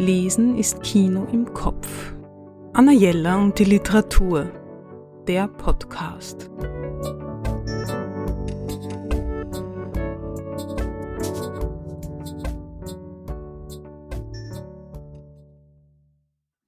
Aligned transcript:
Lesen 0.00 0.56
ist 0.56 0.82
Kino 0.82 1.28
im 1.30 1.52
Kopf. 1.52 2.14
Anna 2.72 2.90
Jella 2.90 3.36
und 3.36 3.58
die 3.58 3.64
Literatur. 3.64 4.50
Der 5.28 5.46
Podcast. 5.46 6.50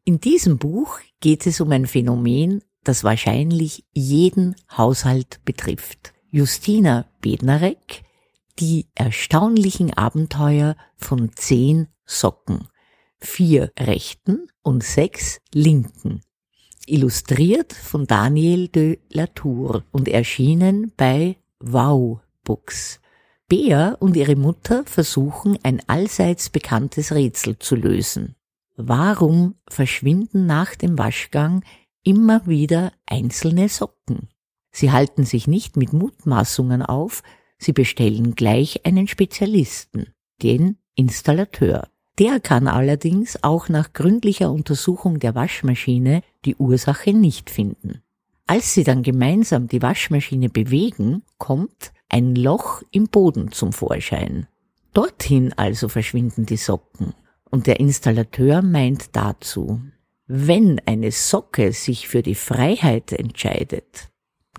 In 0.05 0.21
diesem 0.21 0.59
Buch 0.59 0.99
geht 1.21 1.47
es 1.47 1.63
um 1.63 1.73
ein 1.73 1.87
Phänomen, 1.87 2.63
das 2.85 3.03
wahrscheinlich 3.03 3.87
jeden 3.95 4.57
Haushalt 4.77 5.41
betrifft. 5.47 6.13
Justina 6.31 7.07
Bednarek, 7.23 8.05
die 8.59 8.89
erstaunlichen 8.95 9.95
Abenteuer 9.95 10.77
von 10.97 11.31
zehn 11.35 11.89
Socken, 12.05 12.69
vier 13.23 13.73
rechten 13.79 14.49
und 14.63 14.83
sechs 14.83 15.41
linken. 15.53 16.21
Illustriert 16.87 17.73
von 17.73 18.07
Daniel 18.07 18.69
de 18.69 18.99
Latour 19.11 19.85
und 19.93 20.09
erschienen 20.09 20.93
bei 20.97 21.37
Wow 21.61 22.21
Books. 22.45 23.01
Bea 23.49 23.93
und 24.01 24.17
ihre 24.17 24.35
Mutter 24.35 24.85
versuchen 24.85 25.59
ein 25.63 25.81
allseits 25.87 26.51
bekanntes 26.51 27.13
Rätsel 27.13 27.59
zu 27.59 27.77
lösen. 27.77 28.35
Warum 28.77 29.55
verschwinden 29.69 30.47
nach 30.47 30.75
dem 30.75 30.99
Waschgang 30.99 31.65
immer 32.03 32.47
wieder 32.47 32.93
einzelne 33.07 33.69
Socken? 33.69 34.29
Sie 34.71 34.91
halten 34.91 35.25
sich 35.25 35.47
nicht 35.47 35.77
mit 35.77 35.93
Mutmaßungen 35.93 36.83
auf, 36.83 37.23
sie 37.59 37.73
bestellen 37.73 38.35
gleich 38.35 38.87
einen 38.87 39.07
Spezialisten, 39.07 40.07
den 40.43 40.79
Installateur. 40.95 41.89
Der 42.19 42.41
kann 42.41 42.69
allerdings 42.69 43.43
auch 43.43 43.69
nach 43.69 43.93
gründlicher 43.93 44.51
Untersuchung 44.51 45.19
der 45.19 45.35
Waschmaschine 45.35 46.23
die 46.45 46.57
Ursache 46.57 47.13
nicht 47.13 47.51
finden. 47.51 48.03
Als 48.47 48.75
sie 48.75 48.85
dann 48.85 49.03
gemeinsam 49.03 49.69
die 49.69 49.81
Waschmaschine 49.81 50.49
bewegen, 50.49 51.23
kommt 51.39 51.93
ein 52.09 52.35
Loch 52.35 52.83
im 52.91 53.09
Boden 53.09 53.51
zum 53.53 53.73
Vorschein. 53.73 54.47
Dorthin 54.93 55.55
also 55.55 55.89
verschwinden 55.89 56.45
die 56.45 56.59
Socken. 56.59 57.15
Und 57.51 57.67
der 57.67 57.81
Installateur 57.81 58.63
meint 58.63 59.17
dazu, 59.17 59.81
wenn 60.27 60.81
eine 60.87 61.13
Socke 61.13 61.73
sich 61.73 62.09
für 62.09 62.23
die 62.23 62.35
Freiheit 62.35 63.13
entscheidet, 63.13 64.11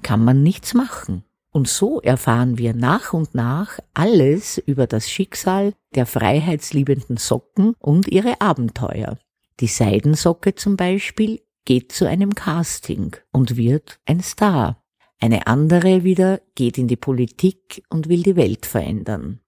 kann 0.02 0.24
man 0.24 0.44
nichts 0.44 0.74
machen. 0.74 1.24
Und 1.54 1.68
so 1.68 2.02
erfahren 2.02 2.58
wir 2.58 2.74
nach 2.74 3.14
und 3.14 3.36
nach 3.36 3.80
alles 3.94 4.58
über 4.58 4.88
das 4.88 5.10
Schicksal 5.10 5.74
der 5.94 6.08
freiheitsliebenden 6.08 7.18
Socken 7.18 7.76
und 7.78 8.08
ihre 8.08 8.42
Abenteuer. 8.42 9.20
Die 9.60 9.68
Seidensocke 9.68 10.56
zum 10.56 10.78
Beispiel 10.78 11.42
geht 11.64 11.92
zu 11.92 12.08
einem 12.08 12.34
Casting 12.34 13.16
und 13.32 13.56
wird 13.56 14.00
ein 14.06 14.20
Star. 14.22 14.84
Eine 15.20 15.46
andere 15.46 16.04
wieder 16.04 16.42
geht 16.56 16.80
in 16.80 16.88
die 16.88 16.96
Politik 16.96 17.84
und 17.88 18.10
will 18.10 18.24
die 18.24 18.36
Welt 18.36 18.66
verändern. 18.66 19.40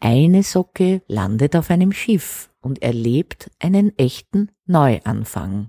Eine 0.00 0.42
Socke 0.42 1.02
landet 1.08 1.54
auf 1.54 1.70
einem 1.70 1.92
Schiff 1.92 2.50
und 2.62 2.82
erlebt 2.82 3.50
einen 3.58 3.96
echten 3.98 4.50
Neuanfang. 4.64 5.68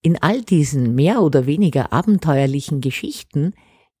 In 0.00 0.16
all 0.22 0.40
diesen 0.40 0.94
mehr 0.94 1.20
oder 1.20 1.44
weniger 1.44 1.92
abenteuerlichen 1.92 2.80
Geschichten 2.80 3.52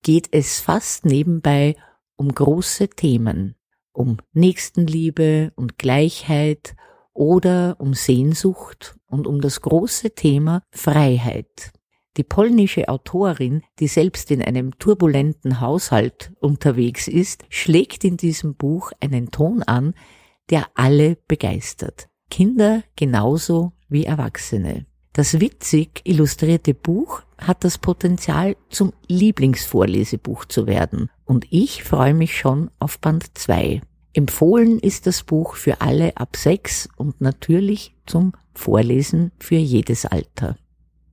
geht 0.06 0.28
es 0.30 0.60
fast 0.60 1.04
nebenbei 1.04 1.74
um 2.14 2.32
große 2.32 2.90
Themen, 2.90 3.56
um 3.92 4.18
Nächstenliebe 4.34 5.52
und 5.56 5.78
Gleichheit 5.78 6.76
oder 7.12 7.74
um 7.80 7.92
Sehnsucht 7.92 8.96
und 9.08 9.26
um 9.26 9.40
das 9.40 9.62
große 9.62 10.14
Thema 10.14 10.62
Freiheit. 10.70 11.72
Die 12.18 12.22
polnische 12.22 12.88
Autorin, 12.88 13.64
die 13.80 13.88
selbst 13.88 14.30
in 14.30 14.42
einem 14.42 14.78
turbulenten 14.78 15.60
Haushalt 15.60 16.32
unterwegs 16.38 17.08
ist, 17.08 17.44
schlägt 17.48 18.04
in 18.04 18.16
diesem 18.16 18.54
Buch 18.54 18.92
einen 19.00 19.32
Ton 19.32 19.64
an, 19.64 19.92
der 20.50 20.68
alle 20.76 21.18
begeistert. 21.26 22.06
Kinder 22.30 22.84
genauso 22.94 23.72
wie 23.88 24.04
Erwachsene. 24.04 24.86
Das 25.16 25.40
witzig 25.40 26.02
illustrierte 26.04 26.74
Buch 26.74 27.22
hat 27.38 27.64
das 27.64 27.78
Potenzial, 27.78 28.54
zum 28.68 28.92
Lieblingsvorlesebuch 29.08 30.44
zu 30.44 30.66
werden. 30.66 31.10
Und 31.24 31.46
ich 31.48 31.84
freue 31.84 32.12
mich 32.12 32.36
schon 32.36 32.70
auf 32.80 32.98
Band 32.98 33.30
2. 33.32 33.80
Empfohlen 34.12 34.78
ist 34.78 35.06
das 35.06 35.22
Buch 35.22 35.56
für 35.56 35.80
alle 35.80 36.14
ab 36.18 36.36
6 36.36 36.90
und 36.98 37.22
natürlich 37.22 37.96
zum 38.04 38.32
Vorlesen 38.52 39.32
für 39.38 39.56
jedes 39.56 40.04
Alter. 40.04 40.58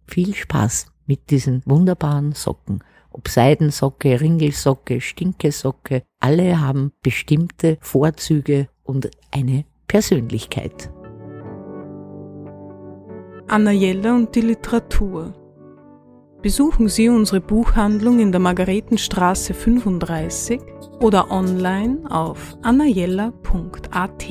Viel 0.06 0.36
Spaß 0.36 0.88
mit 1.06 1.30
diesen 1.30 1.62
wunderbaren 1.66 2.34
Socken. 2.34 2.84
Ob 3.10 3.30
Seidensocke, 3.30 4.20
Ringelsocke, 4.20 5.00
Stinkesocke, 5.00 6.04
alle 6.20 6.60
haben 6.60 6.92
bestimmte 7.04 7.78
Vorzüge 7.80 8.68
und 8.84 9.10
eine 9.32 9.64
Persönlichkeit. 9.88 10.90
Anna 13.54 13.70
Jelle 13.70 14.12
und 14.16 14.34
die 14.34 14.42
Literatur. 14.42 15.32
Besuchen 16.42 16.90
Sie 16.90 17.08
unsere 17.08 17.40
Buchhandlung 17.40 18.20
in 18.20 18.32
der 18.32 18.42
Margaretenstraße 18.42 19.54
35 19.54 20.60
oder 21.00 21.30
online 21.30 22.00
auf 22.10 22.58
annajella.at. 22.64 24.26